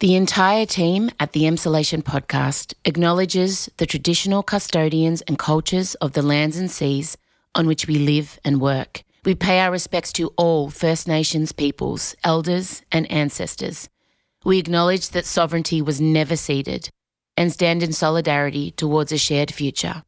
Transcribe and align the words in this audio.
The 0.00 0.14
entire 0.14 0.64
team 0.64 1.10
at 1.18 1.32
the 1.32 1.42
Emsolation 1.42 2.04
podcast 2.04 2.72
acknowledges 2.84 3.68
the 3.78 3.86
traditional 3.86 4.44
custodians 4.44 5.22
and 5.22 5.36
cultures 5.36 5.96
of 5.96 6.12
the 6.12 6.22
lands 6.22 6.56
and 6.56 6.70
seas 6.70 7.16
on 7.56 7.66
which 7.66 7.88
we 7.88 7.96
live 7.98 8.38
and 8.44 8.60
work. 8.60 9.02
We 9.24 9.34
pay 9.34 9.58
our 9.58 9.72
respects 9.72 10.12
to 10.12 10.28
all 10.36 10.70
First 10.70 11.08
Nations 11.08 11.50
peoples, 11.50 12.14
elders, 12.22 12.80
and 12.92 13.10
ancestors. 13.10 13.88
We 14.44 14.60
acknowledge 14.60 15.08
that 15.10 15.26
sovereignty 15.26 15.82
was 15.82 16.00
never 16.00 16.36
ceded 16.36 16.90
and 17.36 17.52
stand 17.52 17.82
in 17.82 17.92
solidarity 17.92 18.70
towards 18.70 19.10
a 19.10 19.18
shared 19.18 19.52
future. 19.52 20.04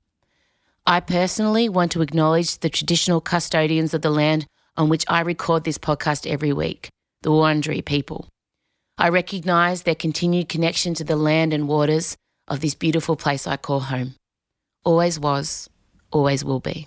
I 0.87 1.01
personally 1.01 1.69
want 1.69 1.91
to 1.93 2.03
acknowledge 2.03 2.59
the 2.59 2.71
traditional 2.71 3.21
custodians 3.21 3.93
of 3.93 4.03
the 4.03 4.11
land 4.11 4.47
on 4.77 4.89
which 4.89 5.05
I 5.09 5.19
record 5.23 5.65
this 5.65 5.79
podcast 5.79 6.29
every 6.31 6.53
week, 6.53 6.91
the 7.23 7.31
Wurundjeri 7.31 7.85
people. 7.85 8.29
I 9.01 9.09
recognise 9.09 9.85
their 9.85 9.95
continued 9.95 10.51
connection 10.51 10.93
to 10.93 11.05
the 11.05 11.17
land 11.17 11.55
and 11.55 11.67
waters 11.67 12.19
of 12.49 12.61
this 12.61 12.75
beautiful 12.75 13.17
place 13.17 13.47
I 13.47 13.57
call 13.57 13.81
home. 13.81 14.15
Always 14.85 15.19
was, 15.19 15.71
always 16.11 16.45
will 16.45 16.61
be. 16.61 16.87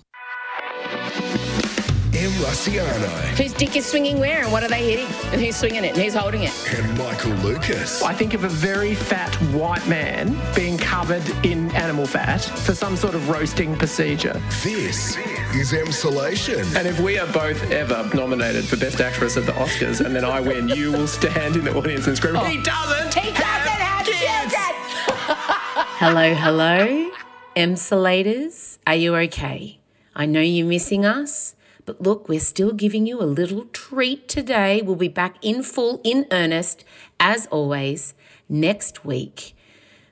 Em 2.14 2.30
Rusciano 2.40 3.08
Whose 3.36 3.52
dick 3.54 3.74
is 3.74 3.84
swinging 3.84 4.20
where 4.20 4.44
and 4.44 4.52
what 4.52 4.62
are 4.62 4.68
they 4.68 4.88
hitting? 4.88 5.08
And 5.32 5.40
who's 5.40 5.56
swinging 5.56 5.82
it 5.82 5.94
and 5.94 6.02
who's 6.02 6.14
holding 6.14 6.44
it? 6.44 6.52
and 6.72 6.96
Michael 6.96 7.32
Lucas. 7.32 8.00
I 8.00 8.14
think 8.14 8.32
of 8.32 8.44
a 8.44 8.48
very 8.48 8.94
fat 8.94 9.34
white 9.52 9.84
man 9.88 10.40
being 10.54 10.78
covered 10.78 11.28
in 11.44 11.72
animal 11.72 12.06
fat 12.06 12.42
for 12.42 12.76
some 12.76 12.96
sort 12.96 13.16
of 13.16 13.28
roasting 13.28 13.74
procedure. 13.74 14.40
This 14.62 15.16
is 15.54 15.72
Emsolation. 15.72 16.74
And 16.76 16.88
if 16.88 16.98
we 17.00 17.16
are 17.18 17.30
both 17.32 17.70
ever 17.70 18.08
nominated 18.12 18.64
for 18.64 18.76
Best 18.76 19.00
Actress 19.00 19.36
at 19.36 19.46
the 19.46 19.52
Oscars 19.52 20.04
and 20.04 20.14
then 20.14 20.24
I 20.24 20.40
win, 20.40 20.68
you 20.68 20.90
will 20.90 21.06
stand 21.06 21.54
in 21.54 21.64
the 21.64 21.76
audience 21.76 22.08
and 22.08 22.16
scream, 22.16 22.36
oh. 22.36 22.44
He 22.44 22.60
doesn't! 22.60 23.14
He 23.14 23.30
doesn't 23.30 23.42
have 23.42 24.04
children! 24.04 24.74
Hello, 25.98 26.34
hello, 26.34 27.10
Emsolators. 27.56 28.78
Are 28.86 28.96
you 28.96 29.14
okay? 29.16 29.78
I 30.14 30.26
know 30.26 30.40
you're 30.40 30.66
missing 30.66 31.06
us, 31.06 31.54
but 31.86 32.00
look, 32.00 32.28
we're 32.28 32.40
still 32.40 32.72
giving 32.72 33.06
you 33.06 33.22
a 33.22 33.24
little 33.24 33.66
treat 33.66 34.28
today. 34.28 34.82
We'll 34.82 34.96
be 34.96 35.08
back 35.08 35.36
in 35.40 35.62
full, 35.62 36.00
in 36.04 36.26
earnest, 36.32 36.84
as 37.20 37.46
always, 37.46 38.14
next 38.48 39.04
week. 39.04 39.54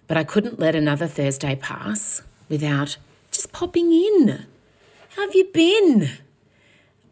But 0.06 0.16
I 0.16 0.25
couldn't 0.25 0.61
let 0.61 0.77
another 0.77 1.09
Thursday 1.09 1.56
pass 1.56 2.22
without 2.48 2.97
just 3.31 3.53
popping 3.53 3.92
in. 3.92 4.47
How 5.14 5.27
have 5.27 5.34
you 5.34 5.44
been? 5.44 6.08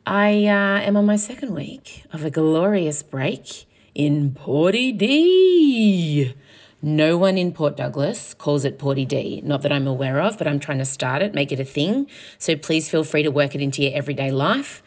I 0.07 0.47
uh, 0.47 0.81
am 0.81 0.97
on 0.97 1.05
my 1.05 1.17
second 1.17 1.53
week 1.55 2.05
of 2.15 2.25
a 2.25 2.31
glorious 2.31 3.03
break 3.03 3.67
in 3.95 4.31
Porty 4.31 4.97
D. 4.97 6.35
No 6.81 7.19
one 7.19 7.37
in 7.37 7.53
Port 7.53 7.77
Douglas 7.77 8.33
calls 8.33 8.65
it 8.65 8.79
Porty 8.79 9.07
D. 9.07 9.43
Not 9.45 9.61
that 9.61 9.71
I'm 9.71 9.87
aware 9.87 10.19
of, 10.19 10.39
but 10.39 10.49
I'm 10.49 10.59
trying 10.59 10.79
to 10.79 10.87
start 10.87 11.21
it, 11.21 11.35
make 11.35 11.53
it 11.53 11.61
a 11.61 11.65
thing. 11.65 12.09
So 12.39 12.57
please 12.57 12.89
feel 12.89 13.05
free 13.05 13.23
to 13.23 13.31
work 13.31 13.55
it 13.55 13.61
into 13.61 13.83
your 13.83 13.93
everyday 13.93 14.31
life. 14.31 14.83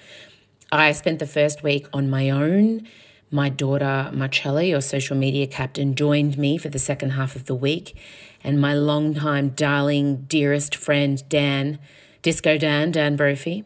I 0.71 0.91
spent 0.91 1.19
the 1.19 1.27
first 1.27 1.61
week 1.61 1.87
on 1.93 2.09
my 2.09 2.31
own. 2.31 2.87
My 3.29 3.49
daughter 3.49 4.09
Marcella, 4.11 4.63
your 4.63 4.81
social 4.81 5.15
media 5.15 5.45
captain, 5.45 5.93
joined 5.93 6.35
me 6.39 6.57
for 6.57 6.69
the 6.69 6.79
second 6.79 7.11
half 7.11 7.35
of 7.35 7.45
the 7.45 7.53
week. 7.53 7.95
And 8.43 8.59
my 8.59 8.73
longtime 8.73 9.49
darling, 9.49 10.23
dearest 10.23 10.75
friend, 10.75 11.21
Dan, 11.29 11.77
Disco 12.23 12.57
Dan, 12.57 12.91
Dan 12.91 13.17
Brophy, 13.17 13.65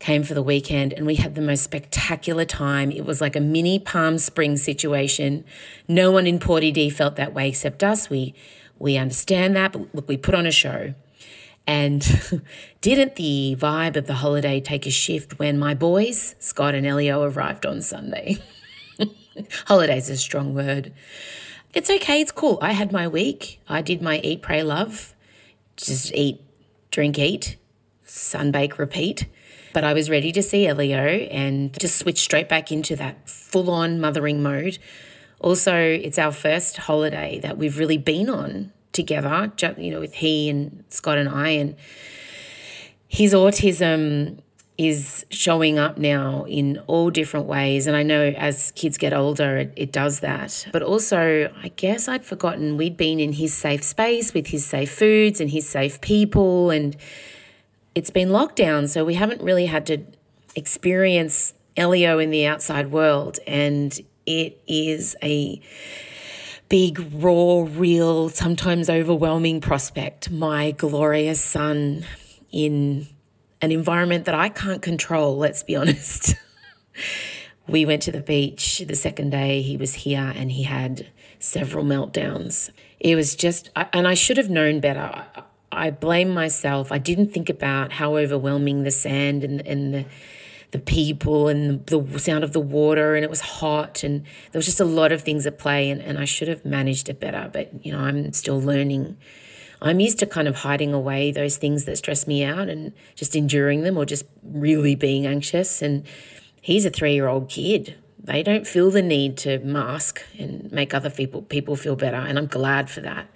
came 0.00 0.24
for 0.24 0.34
the 0.34 0.42
weekend 0.42 0.92
and 0.92 1.06
we 1.06 1.14
had 1.14 1.36
the 1.36 1.40
most 1.40 1.62
spectacular 1.62 2.44
time. 2.44 2.90
It 2.90 3.06
was 3.06 3.20
like 3.20 3.36
a 3.36 3.40
mini 3.40 3.78
Palm 3.78 4.18
Springs 4.18 4.62
situation. 4.62 5.44
No 5.86 6.10
one 6.10 6.26
in 6.26 6.40
Porty 6.40 6.72
D 6.72 6.90
felt 6.90 7.14
that 7.16 7.32
way 7.32 7.48
except 7.48 7.84
us. 7.84 8.10
We 8.10 8.34
we 8.80 8.96
understand 8.96 9.54
that, 9.56 9.72
but 9.72 9.94
look, 9.94 10.08
we 10.08 10.16
put 10.16 10.34
on 10.34 10.44
a 10.44 10.50
show. 10.50 10.94
And 11.68 12.42
didn't 12.80 13.14
the 13.14 13.54
vibe 13.58 13.96
of 13.96 14.06
the 14.06 14.14
holiday 14.14 14.60
take 14.60 14.86
a 14.86 14.90
shift 14.90 15.38
when 15.38 15.58
my 15.58 15.74
boys, 15.74 16.34
Scott 16.40 16.74
and 16.74 16.86
Elio, 16.86 17.22
arrived 17.22 17.64
on 17.64 17.80
Sunday? 17.82 18.38
Holiday's 19.66 20.08
a 20.10 20.16
strong 20.16 20.54
word. 20.54 20.92
It's 21.74 21.90
okay, 21.90 22.20
it's 22.20 22.32
cool. 22.32 22.58
I 22.62 22.72
had 22.72 22.90
my 22.90 23.06
week. 23.06 23.60
I 23.68 23.82
did 23.82 24.00
my 24.00 24.18
eat, 24.20 24.42
pray, 24.42 24.62
love. 24.62 25.14
Just 25.76 26.12
eat, 26.14 26.40
drink, 26.90 27.18
eat, 27.18 27.57
sunbake, 28.18 28.78
repeat. 28.78 29.26
But 29.72 29.84
I 29.84 29.92
was 29.92 30.10
ready 30.10 30.32
to 30.32 30.42
see 30.42 30.66
Elio 30.66 30.98
and 30.98 31.78
just 31.78 31.96
switch 31.96 32.20
straight 32.20 32.48
back 32.48 32.72
into 32.72 32.96
that 32.96 33.28
full 33.28 33.70
on 33.70 34.00
mothering 34.00 34.42
mode. 34.42 34.78
Also, 35.40 35.74
it's 35.74 36.18
our 36.18 36.32
first 36.32 36.78
holiday 36.78 37.38
that 37.40 37.58
we've 37.58 37.78
really 37.78 37.98
been 37.98 38.28
on 38.28 38.72
together, 38.92 39.52
you 39.76 39.90
know, 39.90 40.00
with 40.00 40.14
he 40.14 40.48
and 40.48 40.84
Scott 40.88 41.18
and 41.18 41.28
I. 41.28 41.50
And 41.50 41.76
his 43.06 43.34
autism 43.34 44.40
is 44.78 45.26
showing 45.30 45.76
up 45.76 45.98
now 45.98 46.44
in 46.44 46.78
all 46.86 47.10
different 47.10 47.46
ways. 47.46 47.86
And 47.86 47.96
I 47.96 48.04
know 48.04 48.28
as 48.36 48.70
kids 48.72 48.96
get 48.96 49.12
older, 49.12 49.56
it, 49.58 49.72
it 49.76 49.92
does 49.92 50.20
that. 50.20 50.66
But 50.72 50.82
also, 50.82 51.52
I 51.62 51.68
guess 51.68 52.08
I'd 52.08 52.24
forgotten 52.24 52.76
we'd 52.76 52.96
been 52.96 53.18
in 53.18 53.32
his 53.32 53.52
safe 53.52 53.82
space 53.82 54.32
with 54.32 54.48
his 54.48 54.64
safe 54.64 54.92
foods 54.92 55.40
and 55.40 55.50
his 55.50 55.68
safe 55.68 56.00
people. 56.00 56.70
And 56.70 56.96
it's 57.98 58.10
been 58.10 58.28
lockdown, 58.28 58.88
so 58.88 59.04
we 59.04 59.14
haven't 59.14 59.42
really 59.42 59.66
had 59.66 59.84
to 59.86 59.98
experience 60.54 61.52
Elio 61.76 62.20
in 62.20 62.30
the 62.30 62.46
outside 62.46 62.92
world. 62.92 63.40
And 63.44 63.98
it 64.24 64.62
is 64.68 65.16
a 65.20 65.60
big, 66.68 67.04
raw, 67.12 67.66
real, 67.68 68.28
sometimes 68.28 68.88
overwhelming 68.88 69.60
prospect. 69.60 70.30
My 70.30 70.70
glorious 70.70 71.40
son 71.40 72.06
in 72.52 73.08
an 73.60 73.72
environment 73.72 74.26
that 74.26 74.34
I 74.36 74.48
can't 74.48 74.80
control, 74.80 75.36
let's 75.36 75.64
be 75.64 75.74
honest. 75.82 76.36
we 77.66 77.84
went 77.84 78.02
to 78.02 78.12
the 78.12 78.20
beach 78.20 78.78
the 78.86 78.94
second 78.94 79.30
day 79.30 79.60
he 79.60 79.76
was 79.76 79.92
here 79.94 80.32
and 80.36 80.52
he 80.52 80.62
had 80.62 81.08
several 81.40 81.84
meltdowns. 81.84 82.70
It 83.00 83.16
was 83.16 83.34
just, 83.34 83.70
and 83.92 84.06
I 84.06 84.14
should 84.14 84.36
have 84.36 84.50
known 84.50 84.78
better. 84.78 85.26
I- 85.72 85.90
blame 85.90 86.30
myself. 86.30 86.90
I 86.92 86.98
didn't 86.98 87.32
think 87.32 87.48
about 87.48 87.92
how 87.92 88.16
overwhelming 88.16 88.82
the 88.84 88.90
sand 88.90 89.44
and, 89.44 89.66
and 89.66 89.94
the, 89.94 90.04
the 90.70 90.78
people 90.78 91.48
and 91.48 91.84
the 91.86 92.18
sound 92.18 92.44
of 92.44 92.52
the 92.52 92.60
water 92.60 93.14
and 93.14 93.24
it 93.24 93.30
was 93.30 93.40
hot 93.40 94.02
and 94.02 94.22
there 94.52 94.58
was 94.58 94.66
just 94.66 94.80
a 94.80 94.84
lot 94.84 95.12
of 95.12 95.22
things 95.22 95.46
at 95.46 95.58
play 95.58 95.90
and, 95.90 96.00
and 96.02 96.18
I 96.18 96.24
should 96.24 96.48
have 96.48 96.64
managed 96.64 97.08
it 97.08 97.20
better. 97.20 97.48
But, 97.52 97.84
you 97.84 97.92
know, 97.92 98.00
I'm 98.00 98.32
still 98.32 98.60
learning. 98.60 99.16
I'm 99.80 100.00
used 100.00 100.18
to 100.18 100.26
kind 100.26 100.48
of 100.48 100.56
hiding 100.56 100.92
away 100.92 101.30
those 101.30 101.56
things 101.56 101.84
that 101.84 101.96
stress 101.96 102.26
me 102.26 102.44
out 102.44 102.68
and 102.68 102.92
just 103.14 103.36
enduring 103.36 103.82
them 103.82 103.96
or 103.96 104.04
just 104.04 104.24
really 104.42 104.94
being 104.94 105.26
anxious. 105.26 105.80
And 105.80 106.04
he's 106.60 106.84
a 106.84 106.90
three 106.90 107.14
year 107.14 107.28
old 107.28 107.48
kid. 107.48 107.96
They 108.22 108.42
don't 108.42 108.66
feel 108.66 108.90
the 108.90 109.00
need 109.00 109.38
to 109.38 109.58
mask 109.60 110.22
and 110.38 110.70
make 110.72 110.92
other 110.92 111.08
people 111.08 111.42
people 111.42 111.76
feel 111.76 111.96
better. 111.96 112.16
And 112.16 112.36
I'm 112.36 112.46
glad 112.46 112.90
for 112.90 113.00
that. 113.00 113.28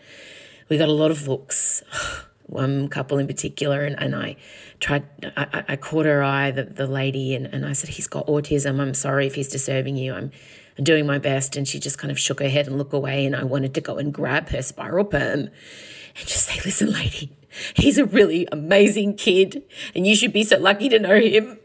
We 0.72 0.78
got 0.78 0.88
a 0.88 0.92
lot 0.92 1.10
of 1.10 1.28
looks. 1.28 1.82
One 2.46 2.88
couple 2.88 3.18
in 3.18 3.26
particular, 3.26 3.84
and, 3.84 3.94
and 3.98 4.14
I 4.14 4.36
tried, 4.80 5.04
I, 5.36 5.64
I- 5.68 5.76
caught 5.76 6.06
her 6.06 6.22
eye, 6.22 6.50
the, 6.50 6.64
the 6.64 6.86
lady, 6.86 7.34
and, 7.34 7.44
and 7.44 7.66
I 7.66 7.74
said, 7.74 7.90
He's 7.90 8.06
got 8.06 8.26
autism. 8.26 8.80
I'm 8.80 8.94
sorry 8.94 9.26
if 9.26 9.34
he's 9.34 9.48
disturbing 9.48 9.98
you. 9.98 10.14
I'm, 10.14 10.30
I'm 10.78 10.84
doing 10.84 11.06
my 11.06 11.18
best. 11.18 11.56
And 11.56 11.68
she 11.68 11.78
just 11.78 11.98
kind 11.98 12.10
of 12.10 12.18
shook 12.18 12.40
her 12.40 12.48
head 12.48 12.68
and 12.68 12.78
looked 12.78 12.94
away. 12.94 13.26
And 13.26 13.36
I 13.36 13.44
wanted 13.44 13.74
to 13.74 13.82
go 13.82 13.98
and 13.98 14.14
grab 14.14 14.48
her 14.48 14.62
spiral 14.62 15.04
perm 15.04 15.40
and 15.40 15.50
just 16.26 16.46
say, 16.46 16.58
Listen, 16.64 16.90
lady, 16.90 17.36
he's 17.74 17.98
a 17.98 18.06
really 18.06 18.48
amazing 18.50 19.16
kid, 19.16 19.62
and 19.94 20.06
you 20.06 20.16
should 20.16 20.32
be 20.32 20.42
so 20.42 20.56
lucky 20.56 20.88
to 20.88 20.98
know 20.98 21.20
him. 21.20 21.58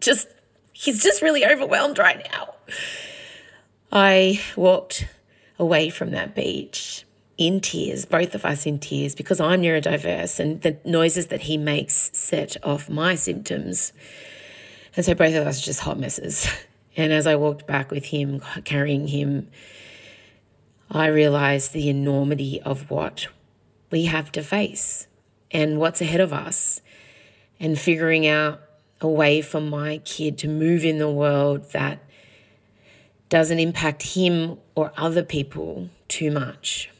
Just, 0.00 0.28
he's 0.74 1.02
just 1.02 1.22
really 1.22 1.46
overwhelmed 1.46 1.96
right 1.96 2.28
now. 2.30 2.56
I 3.90 4.42
walked 4.54 5.06
away 5.58 5.88
from 5.88 6.10
that 6.10 6.34
beach 6.34 7.06
in 7.36 7.60
tears, 7.60 8.04
both 8.04 8.34
of 8.34 8.44
us 8.44 8.66
in 8.66 8.78
tears, 8.78 9.14
because 9.14 9.40
I'm 9.40 9.62
neurodiverse 9.62 10.38
and 10.38 10.62
the 10.62 10.78
noises 10.84 11.28
that 11.28 11.42
he 11.42 11.56
makes 11.56 12.10
set 12.16 12.56
off 12.62 12.88
my 12.88 13.14
symptoms. 13.14 13.92
And 14.96 15.04
so 15.04 15.14
both 15.14 15.34
of 15.34 15.46
us 15.46 15.60
just 15.60 15.80
hot 15.80 15.98
messes. 15.98 16.48
And 16.96 17.12
as 17.12 17.26
I 17.26 17.34
walked 17.34 17.66
back 17.66 17.90
with 17.90 18.04
him, 18.04 18.40
carrying 18.64 19.08
him, 19.08 19.48
I 20.88 21.08
realized 21.08 21.72
the 21.72 21.88
enormity 21.88 22.62
of 22.62 22.88
what 22.88 23.26
we 23.90 24.04
have 24.04 24.30
to 24.30 24.44
face 24.44 25.08
and 25.50 25.80
what's 25.80 26.00
ahead 26.00 26.20
of 26.20 26.32
us, 26.32 26.80
and 27.58 27.76
figuring 27.76 28.28
out 28.28 28.60
a 29.00 29.08
way 29.08 29.42
for 29.42 29.60
my 29.60 29.98
kid 30.04 30.38
to 30.38 30.48
move 30.48 30.84
in 30.84 30.98
the 30.98 31.10
world 31.10 31.72
that 31.72 31.98
doesn't 33.28 33.58
impact 33.58 34.02
him 34.14 34.58
or 34.74 34.92
other 34.96 35.24
people 35.24 35.88
too 36.06 36.30
much. 36.30 36.90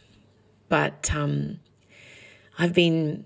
But 0.68 1.10
um, 1.14 1.60
I've 2.58 2.72
been 2.72 3.24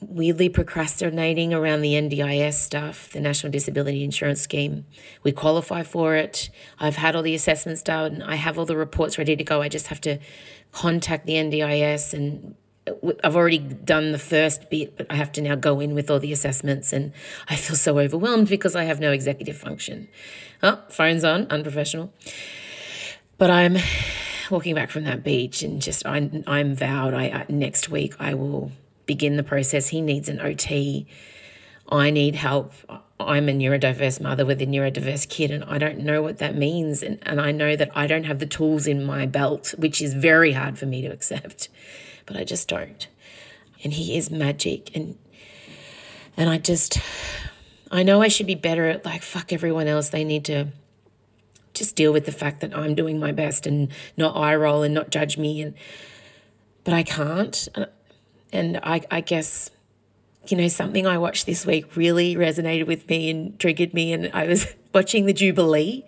weirdly 0.00 0.48
procrastinating 0.48 1.52
around 1.52 1.80
the 1.80 1.94
NDIS 1.94 2.54
stuff, 2.54 3.10
the 3.10 3.20
National 3.20 3.50
Disability 3.50 4.04
Insurance 4.04 4.40
Scheme. 4.40 4.86
We 5.22 5.32
qualify 5.32 5.82
for 5.82 6.14
it. 6.14 6.50
I've 6.78 6.96
had 6.96 7.16
all 7.16 7.22
the 7.22 7.34
assessments 7.34 7.82
done. 7.82 8.22
I 8.22 8.36
have 8.36 8.58
all 8.58 8.64
the 8.64 8.76
reports 8.76 9.18
ready 9.18 9.34
to 9.34 9.44
go. 9.44 9.60
I 9.60 9.68
just 9.68 9.88
have 9.88 10.00
to 10.02 10.18
contact 10.70 11.26
the 11.26 11.34
NDIS 11.34 12.14
and 12.14 12.54
I've 13.24 13.36
already 13.36 13.58
done 13.58 14.12
the 14.12 14.18
first 14.18 14.70
bit, 14.70 14.96
but 14.96 15.06
I 15.10 15.14
have 15.14 15.32
to 15.32 15.42
now 15.42 15.54
go 15.56 15.80
in 15.80 15.94
with 15.94 16.10
all 16.10 16.18
the 16.18 16.32
assessments, 16.32 16.92
and 16.92 17.12
I 17.48 17.56
feel 17.56 17.76
so 17.76 17.98
overwhelmed 17.98 18.48
because 18.48 18.74
I 18.74 18.84
have 18.84 18.98
no 18.98 19.12
executive 19.12 19.58
function. 19.58 20.08
Oh, 20.62 20.80
phone's 20.88 21.24
on, 21.24 21.46
unprofessional. 21.50 22.12
But 23.36 23.50
I'm 23.50 23.76
walking 24.50 24.74
back 24.74 24.90
from 24.90 25.04
that 25.04 25.24
beach, 25.24 25.62
and 25.62 25.80
just 25.80 26.06
I, 26.06 26.30
I'm 26.46 26.74
vowed. 26.74 27.14
I 27.14 27.30
uh, 27.30 27.44
next 27.48 27.88
week 27.88 28.14
I 28.18 28.34
will 28.34 28.72
begin 29.06 29.36
the 29.36 29.42
process. 29.42 29.88
He 29.88 30.00
needs 30.00 30.28
an 30.28 30.40
OT. 30.40 31.06
I 31.90 32.10
need 32.10 32.34
help. 32.34 32.72
I'm 33.20 33.48
a 33.48 33.52
neurodiverse 33.52 34.20
mother 34.20 34.46
with 34.46 34.60
a 34.60 34.66
neurodiverse 34.66 35.28
kid, 35.28 35.50
and 35.50 35.64
I 35.64 35.78
don't 35.78 35.98
know 35.98 36.22
what 36.22 36.38
that 36.38 36.54
means. 36.54 37.02
And, 37.02 37.18
and 37.22 37.40
I 37.40 37.50
know 37.50 37.74
that 37.74 37.90
I 37.94 38.06
don't 38.06 38.24
have 38.24 38.38
the 38.38 38.46
tools 38.46 38.86
in 38.86 39.04
my 39.04 39.26
belt, 39.26 39.74
which 39.78 40.00
is 40.00 40.14
very 40.14 40.52
hard 40.52 40.78
for 40.78 40.86
me 40.86 41.02
to 41.02 41.08
accept, 41.08 41.68
but 42.26 42.36
I 42.36 42.44
just 42.44 42.68
don't. 42.68 43.08
And 43.82 43.92
he 43.92 44.16
is 44.16 44.30
magic. 44.30 44.94
And, 44.94 45.16
and 46.36 46.50
I 46.50 46.58
just, 46.58 46.98
I 47.90 48.02
know 48.02 48.22
I 48.22 48.28
should 48.28 48.46
be 48.46 48.54
better 48.54 48.86
at 48.86 49.04
like, 49.04 49.22
fuck 49.22 49.52
everyone 49.52 49.88
else. 49.88 50.10
They 50.10 50.24
need 50.24 50.44
to 50.44 50.68
just 51.78 51.96
deal 51.96 52.12
with 52.12 52.26
the 52.26 52.32
fact 52.32 52.60
that 52.60 52.76
I'm 52.76 52.94
doing 52.94 53.18
my 53.18 53.32
best 53.32 53.66
and 53.66 53.88
not 54.16 54.36
eye 54.36 54.56
roll 54.56 54.82
and 54.82 54.92
not 54.92 55.10
judge 55.10 55.38
me. 55.38 55.62
And, 55.62 55.74
but 56.84 56.94
I 56.94 57.02
can't. 57.02 57.68
And 58.52 58.80
I, 58.82 59.02
I 59.10 59.20
guess 59.20 59.70
you 60.50 60.56
know, 60.56 60.68
something 60.68 61.06
I 61.06 61.18
watched 61.18 61.46
this 61.46 61.66
week 61.66 61.96
really 61.96 62.34
resonated 62.34 62.86
with 62.86 63.08
me 63.08 63.30
and 63.30 63.58
triggered 63.58 63.92
me. 63.92 64.12
And 64.12 64.30
I 64.32 64.46
was 64.46 64.74
watching 64.94 65.26
the 65.26 65.32
Jubilee 65.32 66.04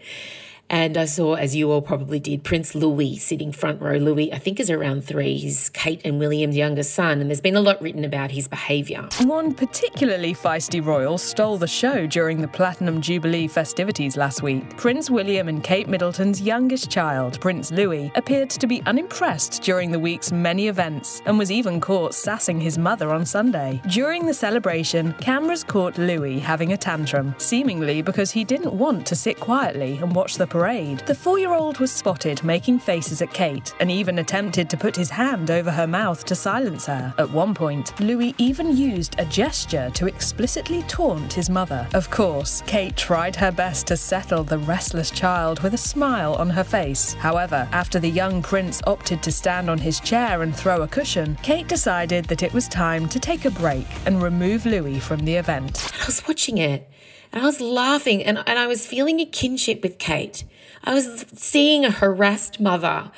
and 0.71 0.97
I 0.97 1.05
saw, 1.05 1.35
as 1.35 1.57
you 1.57 1.71
all 1.73 1.83
probably 1.83 2.21
did, 2.21 2.45
Prince 2.45 2.77
Louis 2.77 3.17
sitting 3.17 3.51
front 3.51 3.83
row. 3.83 3.97
Louis, 3.97 4.33
I 4.33 4.39
think, 4.39 4.61
is 4.61 4.71
around 4.71 5.05
three. 5.05 5.37
He's 5.37 5.69
Kate 5.71 6.01
and 6.05 6.21
William's 6.21 6.57
youngest 6.57 6.95
son, 6.95 7.21
and 7.21 7.29
there's 7.29 7.41
been 7.41 7.57
a 7.57 7.61
lot 7.61 7.83
written 7.83 8.05
about 8.05 8.31
his 8.31 8.47
behaviour. 8.47 9.09
One 9.23 9.53
particularly 9.53 10.33
feisty 10.33 10.85
royal 10.85 11.19
stole 11.19 11.59
the 11.59 11.67
show 11.67 12.07
during 12.07 12.41
the 12.41 12.47
Platinum 12.47 13.01
Jubilee 13.01 13.49
festivities 13.49 14.17
last 14.17 14.45
week. 14.45 14.77
Prince 14.77 15.11
William 15.11 15.49
and 15.49 15.65
Kate 15.65 15.89
Middleton's 15.89 16.41
youngest 16.41 16.89
child, 16.89 17.41
Prince 17.41 17.73
Louis, 17.73 18.13
appeared 18.15 18.51
to 18.51 18.69
be 18.69 18.81
unimpressed 18.87 19.63
during 19.63 19.91
the 19.91 19.99
week's 19.99 20.31
many 20.31 20.69
events 20.69 21.21
and 21.27 21.37
was 21.37 21.51
even 21.51 21.81
caught 21.81 22.15
sassing 22.15 22.61
his 22.61 22.79
mother 22.79 23.11
on 23.11 23.27
Sunday. 23.27 23.83
During 23.89 24.25
the 24.25 24.35
celebration, 24.35 25.15
cameras 25.15 25.65
caught 25.65 25.99
Louis 25.99 26.39
having 26.39 26.73
a 26.73 26.77
tantrum, 26.77 27.35
seemingly 27.39 28.03
because 28.03 28.31
he 28.31 28.45
didn't 28.45 28.73
want 28.73 29.05
to 29.09 29.17
sit 29.17 29.41
quietly 29.41 29.99
and 30.01 30.15
watch 30.15 30.37
the 30.37 30.47
The 30.61 31.17
four 31.19 31.39
year 31.39 31.55
old 31.55 31.79
was 31.79 31.91
spotted 31.91 32.45
making 32.45 32.81
faces 32.81 33.23
at 33.23 33.33
Kate 33.33 33.73
and 33.81 33.91
even 33.91 34.19
attempted 34.19 34.69
to 34.69 34.77
put 34.77 34.95
his 34.95 35.09
hand 35.09 35.51
over 35.51 35.71
her 35.71 35.87
mouth 35.87 36.23
to 36.27 36.35
silence 36.35 36.85
her. 36.85 37.15
At 37.17 37.31
one 37.31 37.55
point, 37.55 37.99
Louis 37.99 38.35
even 38.37 38.77
used 38.77 39.19
a 39.19 39.25
gesture 39.25 39.89
to 39.95 40.07
explicitly 40.07 40.83
taunt 40.83 41.33
his 41.33 41.49
mother. 41.49 41.89
Of 41.95 42.11
course, 42.11 42.63
Kate 42.67 42.95
tried 42.95 43.37
her 43.37 43.51
best 43.51 43.87
to 43.87 43.97
settle 43.97 44.45
the 44.45 44.59
restless 44.59 45.11
child 45.11 45.63
with 45.63 45.73
a 45.73 45.79
smile 45.79 46.35
on 46.35 46.51
her 46.51 46.65
face. 46.65 47.15
However, 47.15 47.67
after 47.73 47.99
the 47.99 48.11
young 48.11 48.43
prince 48.43 48.83
opted 48.87 49.23
to 49.23 49.33
stand 49.33 49.71
on 49.71 49.79
his 49.79 49.99
chair 49.99 50.43
and 50.43 50.55
throw 50.55 50.83
a 50.83 50.89
cushion, 50.89 51.39
Kate 51.43 51.69
decided 51.69 52.27
that 52.27 52.43
it 52.43 52.53
was 52.53 52.69
time 52.69 53.09
to 53.09 53.19
take 53.19 53.47
a 53.47 53.51
break 53.51 53.87
and 54.05 54.23
remove 54.23 54.67
Louis 54.67 54.99
from 54.99 55.21
the 55.21 55.37
event. 55.37 55.91
I 56.03 56.05
was 56.05 56.23
watching 56.29 56.59
it 56.59 56.87
and 57.33 57.43
I 57.43 57.47
was 57.47 57.61
laughing 57.61 58.23
and, 58.23 58.43
and 58.47 58.59
I 58.59 58.67
was 58.67 58.87
feeling 58.87 59.21
a 59.21 59.27
kinship 59.27 59.83
with 59.83 59.99
Kate. 59.99 60.45
I 60.83 60.95
was 60.95 61.27
seeing 61.35 61.85
a 61.85 61.91
harassed 61.91 62.61
mother 62.61 63.11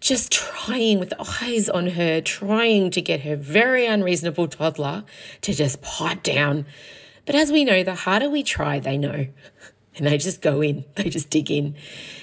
just 0.00 0.30
trying 0.30 0.98
with 0.98 1.14
eyes 1.42 1.70
on 1.70 1.86
her, 1.86 2.20
trying 2.20 2.90
to 2.90 3.00
get 3.00 3.22
her 3.22 3.36
very 3.36 3.86
unreasonable 3.86 4.48
toddler 4.48 5.02
to 5.40 5.54
just 5.54 5.80
pipe 5.80 6.22
down. 6.22 6.66
But 7.24 7.34
as 7.34 7.50
we 7.50 7.64
know, 7.64 7.82
the 7.82 7.94
harder 7.94 8.28
we 8.28 8.42
try, 8.42 8.78
they 8.78 8.98
know. 8.98 9.28
And 9.96 10.08
they 10.08 10.18
just 10.18 10.42
go 10.42 10.60
in, 10.60 10.84
they 10.96 11.08
just 11.08 11.30
dig 11.30 11.52
in. 11.52 11.76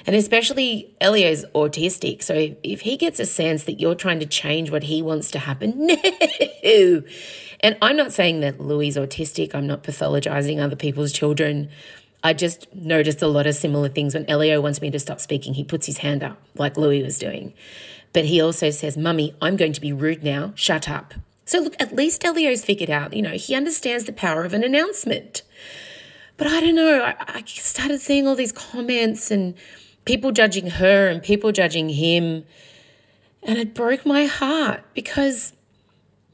And 0.05 0.13
especially 0.13 0.93
Elio's 0.99 1.45
autistic. 1.55 2.21
So 2.21 2.53
if 2.63 2.81
he 2.81 2.97
gets 2.97 3.17
a 3.17 3.25
sense 3.25 3.63
that 3.63 3.79
you're 3.79 3.95
trying 3.95 4.19
to 4.19 4.25
change 4.25 4.71
what 4.71 4.83
he 4.83 5.01
wants 5.01 5.31
to 5.31 5.39
happen, 5.39 5.87
no. 5.87 7.03
And 7.63 7.77
I'm 7.81 7.95
not 7.95 8.11
saying 8.11 8.39
that 8.41 8.59
Louis 8.59 8.89
is 8.89 8.97
autistic, 8.97 9.53
I'm 9.53 9.67
not 9.67 9.83
pathologizing 9.83 10.59
other 10.59 10.75
people's 10.75 11.11
children. 11.11 11.69
I 12.23 12.33
just 12.33 12.73
noticed 12.73 13.21
a 13.21 13.27
lot 13.27 13.47
of 13.47 13.55
similar 13.55 13.89
things. 13.89 14.13
When 14.13 14.29
Elio 14.29 14.61
wants 14.61 14.81
me 14.81 14.91
to 14.91 14.99
stop 14.99 15.19
speaking, 15.19 15.55
he 15.55 15.63
puts 15.63 15.85
his 15.87 15.99
hand 15.99 16.23
up, 16.23 16.37
like 16.55 16.77
Louis 16.77 17.01
was 17.01 17.17
doing. 17.17 17.53
But 18.13 18.25
he 18.25 18.41
also 18.41 18.69
says, 18.69 18.97
Mummy, 18.97 19.33
I'm 19.41 19.55
going 19.55 19.73
to 19.73 19.81
be 19.81 19.93
rude 19.93 20.23
now. 20.23 20.53
Shut 20.55 20.89
up. 20.89 21.13
So, 21.45 21.59
look, 21.59 21.75
at 21.79 21.95
least 21.95 22.23
Elio's 22.23 22.63
figured 22.63 22.89
out, 22.89 23.13
you 23.13 23.21
know, 23.21 23.31
he 23.31 23.55
understands 23.55 24.05
the 24.05 24.13
power 24.13 24.43
of 24.43 24.53
an 24.53 24.63
announcement. 24.63 25.41
But 26.37 26.47
I 26.47 26.61
don't 26.61 26.75
know, 26.75 27.03
I, 27.03 27.15
I 27.19 27.43
started 27.45 28.01
seeing 28.01 28.27
all 28.27 28.35
these 28.35 28.51
comments 28.51 29.31
and 29.31 29.55
people 30.05 30.31
judging 30.31 30.67
her 30.67 31.07
and 31.07 31.21
people 31.21 31.51
judging 31.51 31.89
him. 31.89 32.45
And 33.43 33.57
it 33.57 33.73
broke 33.73 34.05
my 34.05 34.25
heart 34.25 34.83
because 34.93 35.53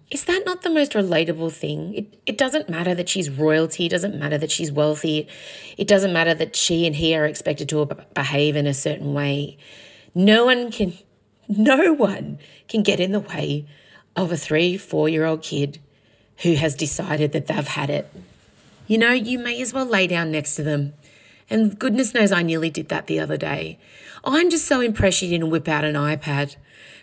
is 0.09 0.24
that 0.25 0.44
not 0.45 0.62
the 0.62 0.69
most 0.69 0.94
relatable 0.94 1.51
thing? 1.51 1.94
It, 1.94 2.19
it 2.25 2.38
doesn't 2.38 2.69
matter 2.69 2.95
that 2.95 3.09
she's 3.09 3.30
royalty, 3.30 3.88
it 3.88 3.89
doesn't 3.89 4.18
matter 4.18 4.38
that 4.38 4.51
she's 4.51 4.71
wealthy, 4.71 5.27
it 5.77 5.88
doesn't 5.88 6.13
matter 6.13 6.33
that 6.33 6.56
she 6.56 6.88
and 6.88 6.95
he 6.95 7.15
are 7.15 7.25
expected 7.25 7.68
to 7.69 7.86
behave 8.13 8.56
in 8.56 8.68
a 8.68 8.74
certain 8.74 9.13
way. 9.13 9.57
No 10.15 10.45
one 10.45 10.71
can, 10.71 10.94
no 11.50 11.94
one 11.94 12.39
can 12.69 12.83
get 12.83 13.00
in 13.00 13.12
the 13.12 13.19
way 13.19 13.65
of 14.15 14.31
a 14.31 14.38
three, 14.38 14.77
four 14.77 15.09
year 15.09 15.25
old 15.25 15.42
kid 15.42 15.80
who 16.44 16.54
has 16.54 16.75
decided 16.75 17.33
that 17.33 17.48
they've 17.48 17.68
had 17.68 17.89
it. 17.89 18.09
You 18.88 18.98
know, 18.98 19.12
you 19.12 19.38
may 19.38 19.62
as 19.62 19.74
well 19.74 19.86
lay 19.86 20.07
down 20.07 20.31
next 20.31 20.56
to 20.56 20.63
them. 20.63 20.94
And 21.50 21.77
goodness 21.77 22.13
knows 22.13 22.31
I 22.31 22.44
nearly 22.44 22.69
did 22.69 22.89
that 22.89 23.07
the 23.07 23.19
other 23.19 23.38
day. 23.38 23.77
I'm 24.24 24.50
just 24.50 24.65
so 24.65 24.81
impressed 24.81 25.18
she 25.18 25.30
didn't 25.30 25.50
whip 25.50 25.68
out 25.68 25.83
an 25.83 25.95
iPad 25.95 26.56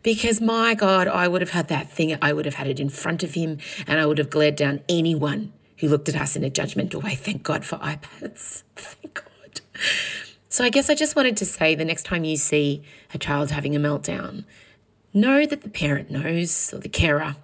because 0.05 0.41
my 0.41 0.75
God, 0.75 1.09
I 1.09 1.27
would 1.27 1.41
have 1.41 1.51
had 1.51 1.67
that 1.69 1.91
thing. 1.91 2.17
I 2.23 2.33
would 2.33 2.45
have 2.45 2.55
had 2.55 2.69
it 2.69 2.79
in 2.79 2.91
front 2.91 3.25
of 3.25 3.35
him 3.35 3.59
and 3.89 3.99
I 3.99 4.07
would 4.07 4.19
have 4.19 4.31
glared 4.31 4.55
down 4.55 4.83
anyone 4.89 5.53
who 5.79 5.89
looked 5.89 6.09
at 6.09 6.15
us 6.15 6.37
in 6.37 6.45
a 6.45 6.51
judgmental 6.51 7.03
way. 7.03 7.17
Thank 7.17 7.43
God 7.43 7.65
for 7.65 7.79
iPads. 7.79 8.63
Thank 8.77 9.15
God. 9.15 9.61
So 10.49 10.63
I 10.63 10.69
guess 10.69 10.89
I 10.89 10.95
just 10.95 11.17
wanted 11.17 11.37
to 11.39 11.47
say 11.47 11.75
the 11.75 11.87
next 11.87 12.05
time 12.05 12.23
you 12.23 12.37
see 12.37 12.83
a 13.13 13.19
child 13.19 13.51
having 13.51 13.75
a 13.75 13.81
meltdown, 13.81 14.45
know 15.15 15.47
that 15.47 15.63
the 15.63 15.71
parent 15.71 16.11
knows 16.11 16.73
or 16.73 16.79
the 16.79 16.89
carer 16.89 17.37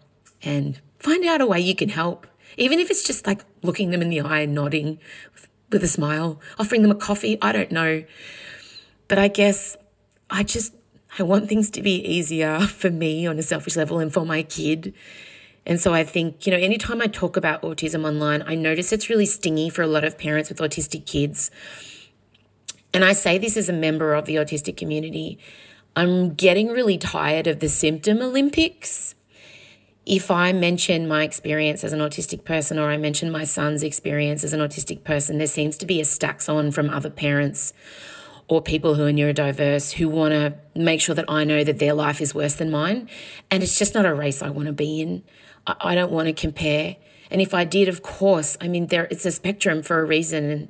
and 0.43 0.79
find 0.99 1.25
out 1.25 1.41
a 1.41 1.47
way 1.47 1.61
you 1.61 1.75
can 1.75 1.89
help. 1.89 2.27
Even 2.59 2.79
if 2.79 2.91
it's 2.91 3.03
just 3.03 3.27
like 3.27 3.43
looking 3.63 3.91
them 3.91 4.03
in 4.03 4.11
the 4.11 4.21
eye 4.21 4.41
and 4.41 4.55
nodding 4.55 4.99
with 5.71 5.83
a 5.83 5.89
smile, 5.89 6.41
offering 6.59 6.83
them 6.83 6.91
a 6.91 6.95
coffee, 6.97 7.39
I 7.41 7.53
don't 7.53 7.73
know. 7.73 8.05
But 9.09 9.19
I 9.19 9.29
guess 9.29 9.77
I 10.29 10.43
just 10.43 10.75
I 11.19 11.23
want 11.23 11.49
things 11.49 11.71
to 11.71 11.83
be 11.83 11.97
easier 11.97 12.61
for 12.61 12.91
me 12.91 13.27
on 13.27 13.39
a 13.39 13.43
selfish 13.43 13.77
level 13.77 13.99
and 13.99 14.13
for 14.13 14.25
my 14.25 14.43
kid. 14.43 14.95
And 15.67 15.81
so 15.81 15.93
I 15.93 16.05
think, 16.05 16.47
you 16.47 16.53
know, 16.53 16.59
anytime 16.59 17.03
I 17.03 17.07
talk 17.07 17.37
about 17.37 17.63
autism 17.63 18.07
online, 18.07 18.43
I 18.47 18.55
notice 18.55 18.93
it's 18.93 19.11
really 19.11 19.27
stingy 19.27 19.71
for 19.71 19.83
a 19.83 19.87
lot 19.87 20.05
of 20.05 20.19
parents 20.19 20.49
with 20.49 20.59
autistic 20.59 21.07
kids. 21.07 21.51
And 22.95 23.05
I 23.05 23.13
say 23.13 23.39
this 23.39 23.57
as 23.57 23.69
a 23.69 23.73
member 23.73 24.15
of 24.15 24.25
the 24.25 24.37
autistic 24.37 24.77
community. 24.77 25.39
I'm 25.97 26.35
getting 26.35 26.69
really 26.69 26.99
tired 26.99 27.47
of 27.47 27.61
the 27.61 27.69
symptom 27.69 28.23
Olympics. 28.23 29.15
If 30.07 30.31
I 30.31 30.53
mention 30.53 31.07
my 31.07 31.25
experience 31.25 31.85
as 31.85 31.93
an 31.93 32.01
autistic 32.01 32.45
person 32.45 32.79
or 32.79 32.91
I 32.91 32.97
mention 32.97 33.31
my 33.31 33.45
son's 33.45 33.83
experience 33.83 34.43
as 34.43 34.53
an 34.53 34.61
autistic 34.61 35.05
person, 35.05 35.39
there 35.39 35.47
seems 35.47 35.77
to 35.79 35.87
be 35.87 36.01
a 36.01 36.05
stacks 36.05 36.49
on 36.49 36.71
from 36.71 36.89
other 36.91 37.11
parents 37.11 37.73
or 38.51 38.61
people 38.61 38.97
who 38.97 39.07
are 39.07 39.13
neurodiverse 39.13 39.93
who 39.93 40.09
want 40.09 40.33
to 40.33 40.53
make 40.75 41.01
sure 41.01 41.15
that 41.15 41.25
I 41.29 41.45
know 41.45 41.63
that 41.63 41.79
their 41.79 41.95
life 41.95 42.21
is 42.21 42.35
worse 42.35 42.55
than 42.55 42.69
mine. 42.69 43.09
And 43.49 43.63
it's 43.63 43.79
just 43.79 43.95
not 43.95 44.05
a 44.05 44.13
race 44.13 44.43
I 44.43 44.51
want 44.51 44.67
to 44.67 44.73
be 44.73 45.01
in. 45.01 45.23
I, 45.69 45.77
I 45.81 45.95
don't 45.95 46.11
want 46.11 46.27
to 46.27 46.33
compare. 46.33 46.97
And 47.31 47.41
if 47.41 47.55
I 47.55 47.65
did, 47.65 47.89
of 47.89 48.03
course, 48.03 48.59
I 48.61 48.67
mean, 48.67 48.89
there 48.89 49.07
it's 49.09 49.25
a 49.25 49.31
spectrum 49.31 49.85
for 49.85 50.01
a 50.01 50.05
reason. 50.05 50.51
And 50.51 50.69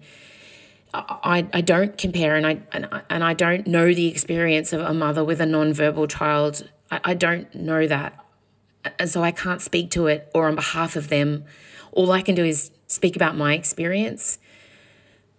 I, 0.93 1.49
I 1.55 1.63
don't 1.63 1.97
compare 1.97 2.37
and 2.37 2.47
I, 2.47 2.61
and 2.71 2.87
I, 2.93 3.01
and 3.09 3.25
I 3.25 3.33
don't 3.33 3.67
know 3.67 3.95
the 3.95 4.09
experience 4.09 4.75
of 4.75 4.83
a 4.83 4.93
mother 4.93 5.25
with 5.25 5.41
a 5.41 5.47
non-verbal 5.47 6.07
child. 6.07 6.69
I, 6.91 7.01
I 7.03 7.15
don't 7.15 7.53
know 7.55 7.87
that. 7.87 8.23
And 8.99 9.09
so 9.09 9.25
I 9.25 9.31
can't 9.31 9.63
speak 9.63 9.91
to 9.93 10.07
it 10.07 10.31
or 10.35 10.49
on 10.49 10.55
behalf 10.55 10.97
of 10.97 11.09
them. 11.09 11.45
All 11.93 12.13
I 12.13 12.21
can 12.21 12.35
do 12.35 12.45
is 12.45 12.73
speak 12.89 13.17
about 13.17 13.39
my 13.39 13.55
experience 13.55 14.39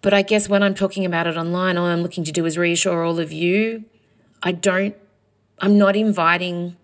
but 0.01 0.13
I 0.13 0.21
guess 0.21 0.49
when 0.49 0.63
I'm 0.63 0.73
talking 0.73 1.05
about 1.05 1.27
it 1.27 1.37
online, 1.37 1.77
all 1.77 1.85
I'm 1.85 2.01
looking 2.01 2.23
to 2.23 2.31
do 2.31 2.45
is 2.45 2.57
reassure 2.57 3.03
all 3.03 3.19
of 3.19 3.31
you. 3.31 3.85
I 4.41 4.51
don't, 4.51 4.95
I'm 5.59 5.77
not 5.77 5.95
inviting 5.95 6.75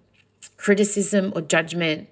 criticism 0.57 1.33
or 1.35 1.41
judgment 1.41 2.09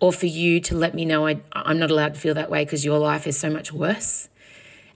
or 0.00 0.12
for 0.12 0.26
you 0.26 0.60
to 0.60 0.76
let 0.76 0.94
me 0.94 1.04
know 1.04 1.26
I, 1.26 1.40
I'm 1.52 1.78
not 1.78 1.90
allowed 1.90 2.14
to 2.14 2.20
feel 2.20 2.34
that 2.34 2.50
way 2.50 2.64
because 2.64 2.84
your 2.84 2.98
life 2.98 3.26
is 3.26 3.38
so 3.38 3.50
much 3.50 3.72
worse. 3.72 4.28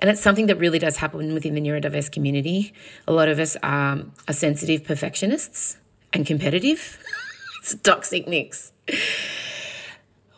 And 0.00 0.10
it's 0.10 0.20
something 0.20 0.46
that 0.46 0.56
really 0.56 0.78
does 0.78 0.96
happen 0.96 1.32
within 1.34 1.54
the 1.54 1.60
neurodiverse 1.60 2.10
community. 2.10 2.72
A 3.06 3.12
lot 3.12 3.28
of 3.28 3.38
us 3.38 3.56
are, 3.62 4.00
are 4.26 4.34
sensitive 4.34 4.84
perfectionists 4.84 5.76
and 6.12 6.26
competitive. 6.26 6.98
it's 7.60 7.74
a 7.74 7.78
toxic 7.78 8.26
mix. 8.26 8.72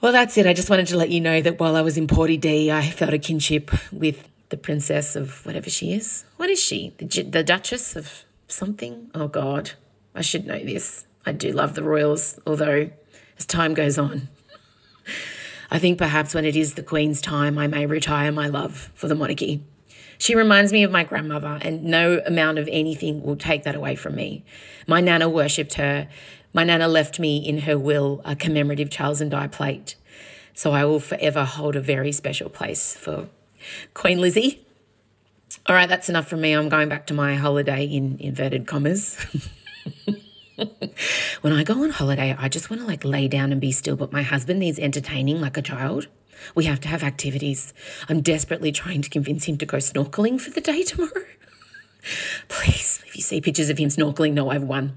Well, 0.01 0.13
that's 0.13 0.37
it. 0.37 0.47
I 0.47 0.53
just 0.53 0.69
wanted 0.69 0.87
to 0.89 0.99
let 0.99 1.09
you 1.09 1.21
know 1.21 1.41
that 1.41 1.59
while 1.59 1.77
I 1.77 1.81
was 1.81 1.97
in 1.97 2.07
Porty 2.07 2.39
D, 2.39 2.71
I 2.71 2.83
felt 2.91 3.15
a 3.15 3.19
kinship 3.19 3.71
with 3.91 4.29
the 4.55 4.63
princess 4.63 5.17
of 5.17 5.45
whatever 5.45 5.69
she 5.69 5.93
is. 5.93 6.25
What 6.37 6.49
is 6.49 6.63
she? 6.63 6.95
The, 6.99 7.23
the 7.23 7.43
Duchess 7.43 7.97
of 7.97 8.25
something? 8.47 9.11
Oh, 9.13 9.27
God. 9.27 9.73
I 10.15 10.23
should 10.23 10.47
know 10.47 10.61
this. 10.61 11.07
I 11.27 11.33
do 11.33 11.51
love 11.51 11.75
the 11.75 11.83
royals, 11.83 12.39
although 12.47 12.91
as 13.37 13.47
time 13.47 13.75
goes 13.75 13.99
on, 13.99 14.29
I 15.73 15.81
think 15.81 15.99
perhaps 15.99 16.37
when 16.37 16.45
it 16.45 16.55
is 16.55 16.75
the 16.75 16.85
Queen's 16.85 17.21
time, 17.21 17.59
I 17.59 17.67
may 17.67 17.85
retire 17.85 18.31
my 18.31 18.47
love 18.47 18.93
for 18.95 19.09
the 19.09 19.17
monarchy. 19.17 19.65
She 20.19 20.37
reminds 20.37 20.73
me 20.73 20.85
of 20.85 20.93
my 20.93 21.03
grandmother, 21.03 21.59
and 21.61 21.83
no 21.83 22.21
amount 22.25 22.61
of 22.61 22.69
anything 22.71 23.25
will 23.25 23.35
take 23.35 23.65
that 23.65 23.75
away 23.75 23.97
from 23.97 24.15
me. 24.15 24.45
My 24.87 25.01
nana 25.01 25.29
worshipped 25.29 25.75
her. 25.75 26.09
My 26.53 26.63
nana 26.63 26.87
left 26.87 27.19
me 27.19 27.39
in 27.39 27.63
her 27.63 27.77
will 27.77 28.23
a 28.25 28.37
commemorative 28.37 28.89
Charles 28.89 29.21
and 29.21 29.33
Di 29.33 29.49
plate. 29.49 29.97
So 30.53 30.71
I 30.71 30.85
will 30.85 31.01
forever 31.01 31.45
hold 31.45 31.75
a 31.75 31.81
very 31.81 32.13
special 32.13 32.49
place 32.49 32.95
for 32.95 33.29
Queen 33.95 34.21
Lizzie. 34.21 34.65
All 35.67 35.75
right, 35.75 35.89
that's 35.89 36.09
enough 36.09 36.29
from 36.29 36.41
me. 36.41 36.53
I'm 36.53 36.69
going 36.69 36.89
back 36.89 37.07
to 37.07 37.15
my 37.15 37.37
holiday 37.37 37.85
in 37.85 38.19
inverted 38.21 38.67
commas. 38.67 39.17
when 41.41 41.53
I 41.53 41.65
go 41.65 41.83
on 41.83 41.91
holiday, 41.91 42.37
I 42.39 42.49
just 42.49 42.71
want 42.71 42.83
to 42.83 42.89
like 42.89 43.05
lay 43.05 43.29
down 43.29 43.53
and 43.53 43.61
be 43.61 43.73
still, 43.73 43.97
but 43.97 44.13
my 44.13 44.23
husband 44.23 44.61
needs 44.61 44.79
entertaining 44.79 45.41
like 45.41 45.57
a 45.57 45.63
child. 45.63 46.09
We 46.55 46.65
have 46.65 46.81
to 46.81 46.89
have 46.89 47.03
activities. 47.03 47.73
I'm 48.09 48.21
desperately 48.21 48.73
trying 48.73 49.03
to 49.03 49.11
convince 49.11 49.45
him 49.45 49.57
to 49.59 49.67
go 49.67 49.79
snorkeling 49.79 50.41
for 50.41 50.51
the 50.51 50.61
day 50.61 50.83
tomorrow. 50.83 51.11
Please, 52.49 53.03
if 53.07 53.17
you 53.17 53.23
see 53.23 53.41
pictures 53.41 53.71
of 53.71 53.79
him 53.79 53.89
snorkeling, 53.89 54.35
know 54.35 54.51
I've 54.51 54.65
won. 54.65 54.97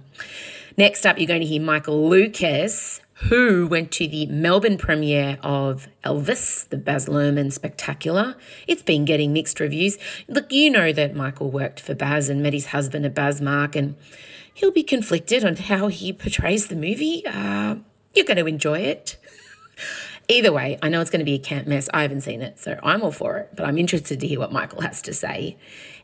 Next 0.77 1.05
up, 1.05 1.17
you're 1.17 1.27
going 1.27 1.41
to 1.41 1.47
hear 1.47 1.61
Michael 1.61 2.07
Lucas, 2.09 2.96
who 3.21 3.65
went 3.67 3.91
to 3.91 4.07
the 4.07 4.27
Melbourne 4.27 4.77
premiere 4.77 5.39
of 5.41 5.87
Elvis, 6.03 6.69
the 6.69 6.77
Baz 6.77 7.07
Luhrmann 7.07 7.51
spectacular. 7.51 8.35
It's 8.67 8.83
been 8.83 9.05
getting 9.05 9.33
mixed 9.33 9.59
reviews. 9.59 9.97
Look, 10.27 10.51
you 10.51 10.69
know 10.69 10.93
that 10.93 11.15
Michael 11.15 11.49
worked 11.49 11.79
for 11.79 11.95
Baz 11.95 12.29
and 12.29 12.43
met 12.43 12.53
his 12.53 12.67
husband 12.67 13.05
at 13.05 13.15
Bazmark, 13.15 13.75
and 13.75 13.95
he'll 14.53 14.71
be 14.71 14.83
conflicted 14.83 15.43
on 15.43 15.55
how 15.55 15.87
he 15.87 16.13
portrays 16.13 16.67
the 16.67 16.75
movie. 16.75 17.25
Uh, 17.25 17.77
you're 18.13 18.25
going 18.25 18.37
to 18.37 18.45
enjoy 18.45 18.79
it. 18.79 19.17
Either 20.29 20.51
way, 20.51 20.77
I 20.81 20.89
know 20.89 20.99
it's 20.99 21.09
going 21.09 21.19
to 21.19 21.25
be 21.25 21.35
a 21.35 21.39
camp 21.39 21.67
mess. 21.67 21.87
I 21.93 22.01
haven't 22.01 22.21
seen 22.21 22.41
it, 22.41 22.59
so 22.59 22.77
I'm 22.83 23.01
all 23.01 23.13
for 23.13 23.37
it, 23.37 23.51
but 23.55 23.65
I'm 23.65 23.77
interested 23.77 24.19
to 24.19 24.27
hear 24.27 24.39
what 24.39 24.51
Michael 24.51 24.81
has 24.81 25.01
to 25.03 25.13
say. 25.13 25.57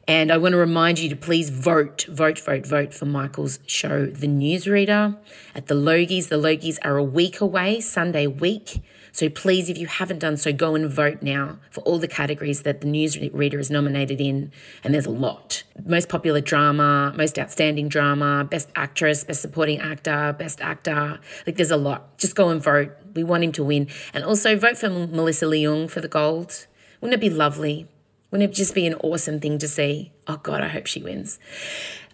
And 0.08 0.32
I 0.32 0.38
want 0.38 0.54
to 0.54 0.58
remind 0.58 1.00
you 1.00 1.10
to 1.10 1.16
please 1.16 1.50
vote, 1.50 2.06
vote, 2.10 2.40
vote, 2.40 2.66
vote 2.66 2.94
for 2.94 3.06
Michael's 3.06 3.60
show, 3.66 4.06
The 4.06 4.28
Newsreader, 4.28 5.18
at 5.54 5.68
the 5.68 5.76
Logies. 5.76 6.30
The 6.30 6.38
Logies 6.38 6.78
are 6.84 6.96
a 6.96 7.04
week 7.04 7.42
away, 7.42 7.82
Sunday 7.82 8.28
week. 8.28 8.82
So 9.14 9.30
please, 9.30 9.70
if 9.70 9.78
you 9.78 9.86
haven't 9.86 10.18
done 10.20 10.38
so, 10.38 10.52
go 10.52 10.74
and 10.74 10.90
vote 10.90 11.22
now 11.22 11.60
for 11.70 11.82
all 11.82 12.00
the 12.00 12.08
categories 12.08 12.64
that 12.64 12.82
the 12.82 12.88
newsreader 12.88 13.60
is 13.60 13.70
nominated 13.70 14.20
in. 14.20 14.52
And 14.84 14.92
there's 14.92 15.06
a 15.06 15.12
lot. 15.12 15.62
Most 15.86 16.10
popular 16.10 16.42
drama, 16.42 17.14
most 17.16 17.38
outstanding 17.38 17.90
drama, 17.90 18.44
best 18.44 18.70
actress, 18.76 19.24
best 19.24 19.42
supporting 19.42 19.80
actor, 19.80 20.36
best 20.40 20.62
actor. 20.62 21.20
Like 21.46 21.58
there's 21.58 21.70
a 21.70 21.78
lot. 21.78 22.18
Just 22.18 22.36
go 22.36 22.50
and 22.50 22.62
vote. 22.62 22.92
We 23.14 23.24
want 23.24 23.44
him 23.44 23.52
to 23.52 23.64
win. 23.64 23.88
And 24.16 24.24
also 24.24 24.58
vote 24.58 24.80
for 24.80 24.90
Melissa 24.90 25.46
Leong 25.46 25.92
for 25.92 26.02
the 26.02 26.08
gold. 26.08 26.66
Wouldn't 27.00 27.14
it 27.14 27.22
be 27.22 27.30
lovely? 27.30 27.88
Wouldn't 28.32 28.50
it 28.50 28.56
just 28.56 28.74
be 28.74 28.88
an 28.88 28.96
awesome 28.96 29.40
thing 29.40 29.60
to 29.60 29.68
see? 29.68 30.12
Oh 30.28 30.38
God, 30.38 30.62
I 30.62 30.70
hope 30.70 30.88
she 30.88 31.04
wins. 31.04 31.38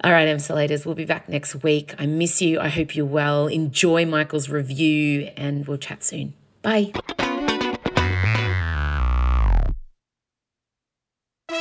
All 0.03 0.12
right, 0.12 0.27
Emsolators, 0.27 0.86
we'll 0.86 0.96
be 0.96 1.06
back 1.06 1.29
next 1.29 1.63
week. 1.63 1.96
I 1.98 2.08
miss 2.08 2.41
you. 2.41 2.60
I 2.60 2.68
hope 2.68 2.94
you're 2.94 3.06
well. 3.06 3.48
Enjoy 3.48 4.06
Michael's 4.06 4.50
review 4.50 5.29
and 5.38 5.65
we'll 5.65 5.77
chat 5.77 6.03
soon. 6.03 6.34
Bye. 6.62 6.92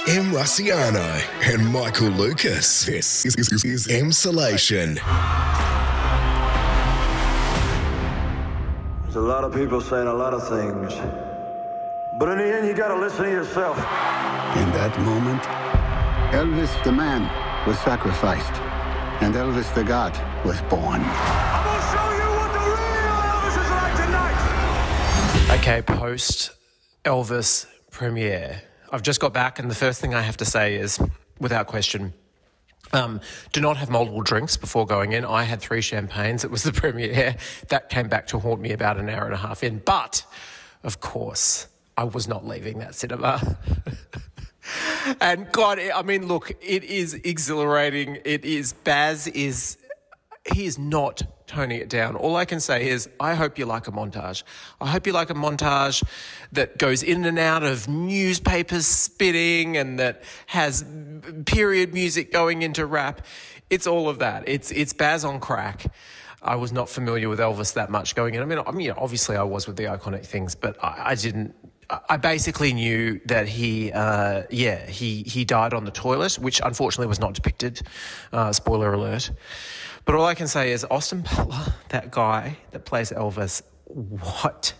Em 0.08 0.32
Rusciano 0.32 1.22
and 1.42 1.72
Michael 1.72 2.08
Lucas. 2.08 2.84
This 2.84 3.26
is, 3.26 3.36
is, 3.36 3.52
is, 3.52 3.64
is 3.64 3.86
Emsolation. 3.88 4.94
There's 9.02 9.16
a 9.16 9.20
lot 9.20 9.44
of 9.44 9.54
people 9.54 9.80
saying 9.80 10.08
a 10.08 10.14
lot 10.14 10.34
of 10.34 10.48
things. 10.48 10.94
But 12.18 12.30
in 12.30 12.38
the 12.38 12.56
end, 12.56 12.66
you 12.66 12.74
gotta 12.74 12.98
listen 12.98 13.24
to 13.24 13.30
yourself. 13.30 13.76
In 13.76 14.70
that 14.72 14.98
moment, 15.00 15.42
Elvis 16.32 16.82
the 16.82 16.92
man 16.92 17.22
was 17.66 17.78
sacrificed, 17.80 18.60
and 19.22 19.34
Elvis 19.34 19.72
the 19.74 19.84
God 19.84 20.18
was 20.44 20.60
born. 20.62 21.02
Okay, 25.58 25.82
post 25.82 26.52
Elvis 27.04 27.66
premiere. 27.90 28.62
I've 28.92 29.02
just 29.02 29.18
got 29.18 29.34
back, 29.34 29.58
and 29.58 29.68
the 29.68 29.74
first 29.74 30.00
thing 30.00 30.14
I 30.14 30.22
have 30.22 30.36
to 30.38 30.44
say 30.44 30.76
is, 30.76 31.00
without 31.40 31.66
question, 31.66 32.14
um, 32.92 33.20
do 33.52 33.60
not 33.60 33.76
have 33.76 33.90
multiple 33.90 34.22
drinks 34.22 34.56
before 34.56 34.86
going 34.86 35.12
in. 35.12 35.24
I 35.24 35.42
had 35.42 35.60
three 35.60 35.82
champagnes. 35.82 36.44
It 36.44 36.50
was 36.50 36.62
the 36.62 36.72
premiere. 36.80 37.36
That 37.68 37.90
came 37.90 38.08
back 38.08 38.28
to 38.28 38.38
haunt 38.38 38.60
me 38.60 38.70
about 38.70 38.98
an 38.98 39.10
hour 39.10 39.24
and 39.24 39.34
a 39.34 39.36
half 39.36 39.62
in. 39.64 39.82
But, 39.84 40.24
of 40.84 41.00
course, 41.00 41.66
I 41.96 42.04
was 42.04 42.28
not 42.28 42.46
leaving 42.46 42.78
that 42.78 42.94
cinema. 42.94 43.58
and 45.20 45.50
God, 45.50 45.80
I 45.80 46.02
mean, 46.02 46.28
look, 46.28 46.50
it 46.62 46.84
is 46.84 47.14
exhilarating. 47.14 48.18
It 48.24 48.44
is, 48.44 48.72
Baz 48.72 49.26
is, 49.26 49.76
he 50.54 50.66
is 50.66 50.78
not 50.78 51.22
toning 51.48 51.80
it 51.80 51.88
down. 51.88 52.14
All 52.14 52.36
I 52.36 52.44
can 52.44 52.60
say 52.60 52.88
is, 52.88 53.08
I 53.18 53.34
hope 53.34 53.58
you 53.58 53.66
like 53.66 53.88
a 53.88 53.92
montage. 53.92 54.44
I 54.80 54.86
hope 54.86 55.06
you 55.06 55.12
like 55.12 55.30
a 55.30 55.34
montage 55.34 56.04
that 56.52 56.78
goes 56.78 57.02
in 57.02 57.24
and 57.24 57.38
out 57.38 57.64
of 57.64 57.88
newspapers 57.88 58.86
spitting 58.86 59.76
and 59.76 59.98
that 59.98 60.22
has 60.46 60.84
period 61.46 61.92
music 61.94 62.32
going 62.32 62.62
into 62.62 62.86
rap. 62.86 63.26
It's 63.70 63.86
all 63.86 64.08
of 64.08 64.20
that. 64.20 64.48
It's, 64.48 64.70
it's 64.70 64.92
Baz 64.92 65.24
on 65.24 65.40
crack. 65.40 65.86
I 66.40 66.54
was 66.56 66.72
not 66.72 66.88
familiar 66.88 67.28
with 67.28 67.40
Elvis 67.40 67.74
that 67.74 67.90
much 67.90 68.14
going 68.14 68.34
in. 68.34 68.42
I 68.42 68.44
mean, 68.44 68.60
I 68.64 68.70
mean, 68.70 68.92
obviously 68.92 69.36
I 69.36 69.42
was 69.42 69.66
with 69.66 69.76
the 69.76 69.84
iconic 69.84 70.24
things, 70.24 70.54
but 70.54 70.82
I, 70.82 71.10
I 71.10 71.14
didn't. 71.14 71.54
I 72.08 72.18
basically 72.18 72.74
knew 72.74 73.18
that 73.24 73.48
he, 73.48 73.90
uh, 73.92 74.42
yeah, 74.50 74.84
he 74.86 75.22
he 75.22 75.46
died 75.46 75.72
on 75.72 75.86
the 75.86 75.90
toilet, 75.90 76.34
which 76.34 76.60
unfortunately 76.62 77.06
was 77.06 77.18
not 77.18 77.32
depicted. 77.32 77.80
Uh, 78.30 78.52
spoiler 78.52 78.92
alert. 78.92 79.30
But 80.08 80.14
all 80.14 80.24
I 80.24 80.34
can 80.34 80.46
say 80.48 80.72
is 80.72 80.86
Austin 80.90 81.20
Butler, 81.20 81.74
that 81.90 82.10
guy 82.10 82.56
that 82.70 82.86
plays 82.86 83.10
Elvis, 83.10 83.60
what 83.84 84.72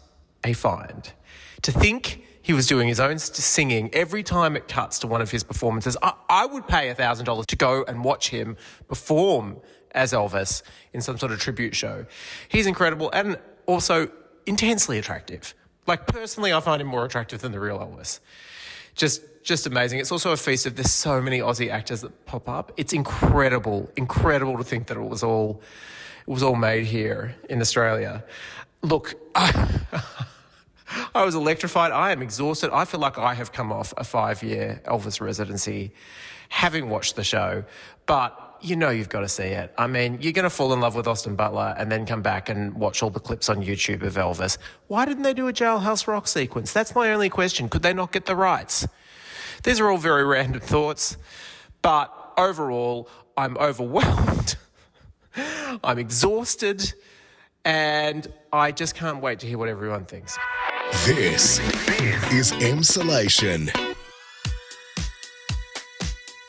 a 0.42 0.54
find. 0.54 1.12
To 1.60 1.70
think 1.70 2.24
he 2.40 2.54
was 2.54 2.66
doing 2.66 2.88
his 2.88 2.98
own 2.98 3.18
singing 3.18 3.90
every 3.92 4.22
time 4.22 4.56
it 4.56 4.68
cuts 4.68 4.98
to 5.00 5.06
one 5.06 5.20
of 5.20 5.30
his 5.30 5.44
performances. 5.44 5.98
I, 6.02 6.14
I 6.30 6.46
would 6.46 6.66
pay 6.66 6.90
$1,000 6.94 7.44
to 7.44 7.56
go 7.56 7.84
and 7.86 8.02
watch 8.02 8.30
him 8.30 8.56
perform 8.88 9.58
as 9.92 10.14
Elvis 10.14 10.62
in 10.94 11.02
some 11.02 11.18
sort 11.18 11.30
of 11.30 11.38
tribute 11.38 11.76
show. 11.76 12.06
He's 12.48 12.66
incredible 12.66 13.10
and 13.12 13.38
also 13.66 14.10
intensely 14.46 14.96
attractive. 14.96 15.54
Like, 15.86 16.06
personally, 16.06 16.54
I 16.54 16.60
find 16.60 16.80
him 16.80 16.88
more 16.88 17.04
attractive 17.04 17.42
than 17.42 17.52
the 17.52 17.60
real 17.60 17.78
Elvis. 17.80 18.20
Just 18.94 19.20
just 19.48 19.66
amazing. 19.66 19.98
It's 19.98 20.12
also 20.12 20.32
a 20.32 20.36
feast 20.36 20.66
of 20.66 20.76
there's 20.76 20.92
so 20.92 21.22
many 21.22 21.38
Aussie 21.38 21.70
actors 21.70 22.02
that 22.02 22.26
pop 22.26 22.50
up. 22.50 22.70
It's 22.76 22.92
incredible, 22.92 23.90
incredible 23.96 24.58
to 24.58 24.62
think 24.62 24.88
that 24.88 24.98
it 24.98 25.08
was 25.08 25.22
all 25.22 25.62
it 26.26 26.30
was 26.30 26.42
all 26.42 26.54
made 26.54 26.84
here 26.84 27.34
in 27.48 27.62
Australia. 27.62 28.22
Look, 28.82 29.14
I, 29.34 29.80
I 31.14 31.24
was 31.24 31.34
electrified. 31.34 31.92
I 31.92 32.12
am 32.12 32.20
exhausted. 32.20 32.70
I 32.74 32.84
feel 32.84 33.00
like 33.00 33.16
I 33.16 33.32
have 33.32 33.50
come 33.52 33.72
off 33.72 33.94
a 33.96 34.04
five 34.04 34.42
year 34.42 34.82
Elvis 34.84 35.18
residency 35.18 35.94
having 36.50 36.90
watched 36.90 37.16
the 37.16 37.24
show, 37.24 37.64
but 38.04 38.58
you 38.60 38.76
know 38.76 38.90
you've 38.90 39.08
got 39.08 39.20
to 39.20 39.28
see 39.28 39.44
it. 39.44 39.72
I 39.78 39.86
mean, 39.86 40.18
you're 40.20 40.34
going 40.34 40.42
to 40.42 40.50
fall 40.50 40.74
in 40.74 40.80
love 40.80 40.94
with 40.94 41.08
Austin 41.08 41.36
Butler 41.36 41.74
and 41.78 41.90
then 41.90 42.04
come 42.04 42.20
back 42.20 42.50
and 42.50 42.74
watch 42.74 43.02
all 43.02 43.08
the 43.08 43.20
clips 43.20 43.48
on 43.48 43.64
YouTube 43.64 44.02
of 44.02 44.14
Elvis. 44.14 44.58
Why 44.88 45.06
didn't 45.06 45.22
they 45.22 45.32
do 45.32 45.48
a 45.48 45.54
Jailhouse 45.54 46.06
Rock 46.06 46.28
sequence? 46.28 46.74
That's 46.74 46.94
my 46.94 47.12
only 47.12 47.30
question. 47.30 47.70
Could 47.70 47.80
they 47.82 47.94
not 47.94 48.12
get 48.12 48.26
the 48.26 48.36
rights? 48.36 48.86
These 49.62 49.80
are 49.80 49.90
all 49.90 49.98
very 49.98 50.24
random 50.24 50.60
thoughts, 50.60 51.16
but 51.82 52.12
overall, 52.36 53.08
I'm 53.36 53.56
overwhelmed. 53.58 54.56
I'm 55.84 55.98
exhausted, 55.98 56.92
and 57.64 58.26
I 58.52 58.72
just 58.72 58.94
can't 58.94 59.20
wait 59.20 59.40
to 59.40 59.46
hear 59.46 59.58
what 59.58 59.68
everyone 59.68 60.04
thinks. 60.04 60.36
This 61.04 61.58
is 62.32 62.52
Emsolation. 62.52 63.70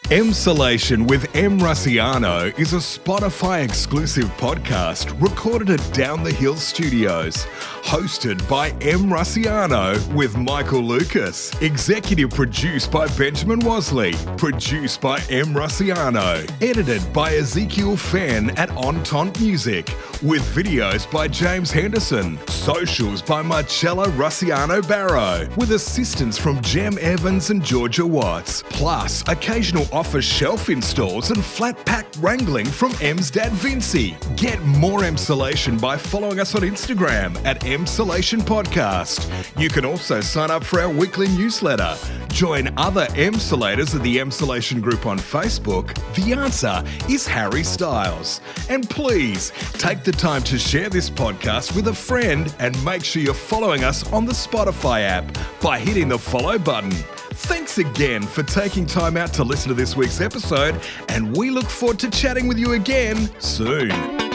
Emsolation 0.10 1.08
with 1.08 1.36
Em 1.36 1.60
Rusciano 1.60 2.58
is 2.58 2.74
a 2.74 2.78
Spotify 2.78 3.64
exclusive 3.64 4.26
podcast 4.38 5.16
recorded 5.22 5.70
at 5.70 5.94
Down 5.94 6.24
the 6.24 6.34
Hill 6.34 6.56
Studios. 6.56 7.46
Hosted 7.84 8.48
by 8.48 8.70
Em 8.82 9.10
Rusciano 9.10 9.98
with 10.14 10.38
Michael 10.38 10.82
Lucas. 10.82 11.52
Executive 11.62 12.30
produced 12.30 12.92
by 12.92 13.08
Benjamin 13.18 13.62
Wasley. 13.62 14.14
Produced 14.38 15.02
by 15.02 15.18
Em 15.30 15.48
Rusciano. 15.48 16.48
Edited 16.62 17.02
by 17.12 17.34
Ezekiel 17.34 17.98
Fenn 17.98 18.52
at 18.52 18.70
On 18.78 19.02
Tont 19.04 19.40
Music. 19.40 19.88
With 20.22 20.44
videos 20.54 21.10
by 21.12 21.28
James 21.28 21.72
Henderson. 21.72 22.38
Socials 22.48 23.24
by 23.24 23.42
Marcella 23.42 24.08
Rusciano 24.10 24.88
Barrow. 24.88 25.48
With 25.58 25.72
assistance 25.72 26.38
from 26.38 26.62
Jem 26.62 26.98
Evans 27.00 27.50
and 27.50 27.64
Georgia 27.64 28.06
Watts. 28.06 28.62
Plus, 28.70 29.28
occasional 29.28 29.88
office 29.92 30.26
shelf 30.26 30.70
installs 30.70 31.32
and 31.32 31.44
flat 31.44 31.84
pack 31.86 32.06
wrangling 32.20 32.68
from 32.68 32.94
Em's 33.02 33.32
dad 33.32 33.52
Vincy. 33.54 34.16
Get 34.38 34.62
more 34.64 35.00
Emsolation 35.00 35.82
by 35.82 35.98
following 35.98 36.40
us 36.40 36.54
on 36.54 36.62
Instagram 36.62 37.36
at 37.46 37.64
Emsolation 37.80 38.42
Podcast. 38.42 39.30
You 39.58 39.70
can 39.70 39.86
also 39.86 40.20
sign 40.20 40.52
up 40.52 40.66
for 40.66 40.82
our 40.82 40.90
weekly 40.90 41.30
newsletter. 41.30 41.96
Join 42.28 42.74
other 42.76 43.06
Emsolators 43.12 43.96
of 43.96 44.04
the 44.04 44.18
Emsolation 44.18 44.82
group 44.82 45.06
on 45.06 45.18
Facebook. 45.18 45.96
The 46.14 46.34
answer 46.34 46.84
is 47.10 47.26
Harry 47.26 47.64
Styles. 47.64 48.42
And 48.68 48.90
please 48.90 49.54
take 49.74 50.04
the 50.04 50.12
time 50.12 50.44
to 50.44 50.60
share 50.60 50.90
this 50.90 51.10
podcast 51.10 51.74
with 51.74 51.88
a 51.88 51.94
friend 51.94 52.54
and 52.60 52.84
make 52.84 53.06
sure 53.06 53.22
you're 53.22 53.34
following 53.34 53.86
us 53.86 54.12
on 54.12 54.26
the 54.26 54.34
Spotify 54.34 55.04
app 55.04 55.38
by 55.62 55.80
hitting 55.80 56.10
the 56.10 56.20
follow 56.20 56.60
button. 56.60 56.92
Thanks 56.92 57.78
again 57.78 58.24
for 58.24 58.44
taking 58.44 58.86
time 58.86 59.16
out 59.16 59.32
to 59.36 59.46
listen 59.46 59.70
to 59.70 59.74
this 59.74 59.96
week's 59.96 60.20
episode, 60.20 60.82
and 61.08 61.38
we 61.38 61.50
look 61.50 61.70
forward 61.70 62.00
to 62.00 62.10
chatting 62.10 62.50
with 62.50 62.60
you 62.60 62.74
again 62.74 63.30
soon. 63.40 64.29